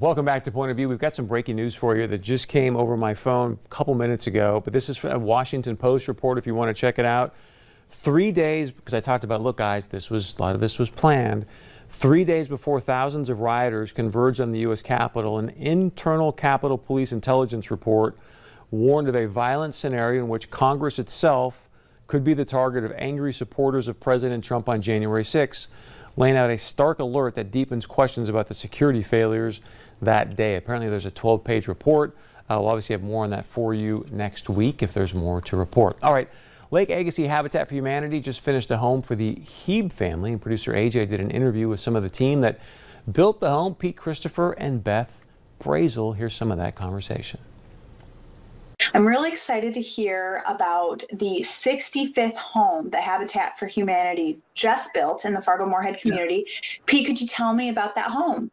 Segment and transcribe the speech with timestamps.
[0.00, 0.88] Welcome back to Point of View.
[0.88, 3.94] We've got some breaking news for you that just came over my phone a couple
[3.94, 7.04] minutes ago, but this is a Washington Post report if you want to check it
[7.04, 7.34] out.
[7.90, 10.88] Three days, because I talked about, look, guys, this was a lot of this was
[10.88, 11.46] planned.
[11.88, 14.82] Three days before thousands of rioters converged on the U.S.
[14.82, 18.16] Capitol, an internal Capitol Police intelligence report
[18.70, 21.68] warned of a violent scenario in which Congress itself
[22.06, 25.66] could be the target of angry supporters of President Trump on January 6,
[26.18, 29.60] laying out a stark alert that deepens questions about the security failures
[30.02, 30.56] that day.
[30.56, 32.16] Apparently, there's a 12 page report.
[32.50, 35.56] Uh, we'll obviously have more on that for you next week if there's more to
[35.56, 35.96] report.
[36.02, 36.28] All right.
[36.70, 40.72] Lake Agassiz Habitat for Humanity just finished a home for the Heeb family, and producer
[40.72, 42.58] AJ did an interview with some of the team that
[43.10, 45.12] built the home, Pete Christopher and Beth
[45.60, 46.16] Brazel.
[46.16, 47.38] Here's some of that conversation.
[48.94, 55.24] I'm really excited to hear about the 65th home that Habitat for Humanity just built
[55.24, 56.46] in the Fargo Moorhead community.
[56.46, 56.78] Yeah.
[56.86, 58.50] Pete, could you tell me about that home?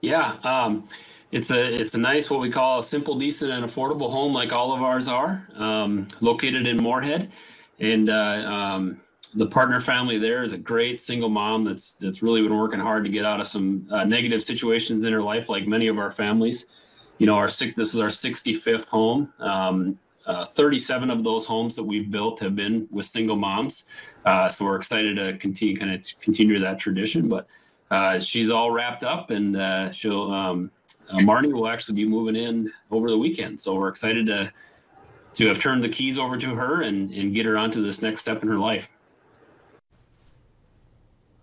[0.00, 0.88] Yeah, um,
[1.32, 4.52] it's a it's a nice what we call a simple, decent, and affordable home, like
[4.52, 7.32] all of ours are, um, located in Moorhead,
[7.80, 9.00] and uh, um,
[9.34, 13.04] the partner family there is a great single mom that's that's really been working hard
[13.04, 16.12] to get out of some uh, negative situations in her life, like many of our
[16.12, 16.66] families.
[17.18, 19.32] You know, our this is our 65th home.
[19.38, 23.84] Um, uh, 37 of those homes that we've built have been with single moms,
[24.24, 27.28] uh, so we're excited to continue kind of continue that tradition.
[27.28, 27.46] But
[27.90, 30.70] uh, she's all wrapped up, and uh, she'll um,
[31.08, 33.60] uh, Marnie will actually be moving in over the weekend.
[33.60, 34.52] So we're excited to
[35.34, 38.22] to have turned the keys over to her and and get her onto this next
[38.22, 38.88] step in her life.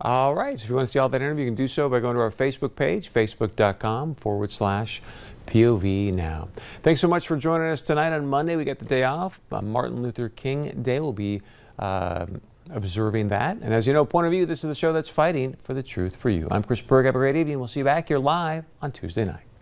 [0.03, 0.59] All right.
[0.59, 2.15] So if you want to see all that interview, you can do so by going
[2.15, 5.01] to our Facebook page, facebook.com forward slash
[5.47, 6.49] POV now.
[6.83, 8.55] Thanks so much for joining us tonight on Monday.
[8.55, 9.39] We get the day off.
[9.51, 11.41] Uh, Martin Luther King Day will be.
[11.79, 12.27] Uh,
[12.69, 13.57] observing that.
[13.61, 15.83] And as you know, Point of View, this is the show that's fighting for the
[15.83, 16.47] truth for you.
[16.49, 17.05] I'm Chris Berg.
[17.05, 17.59] Have a great evening.
[17.59, 19.52] We'll see you back here live on Tuesday night.